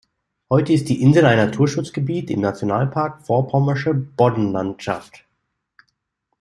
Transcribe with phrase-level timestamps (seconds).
[0.49, 5.27] Heute ist die Insel ein Naturschutzgebiet im Nationalpark Vorpommersche Boddenlandschaft.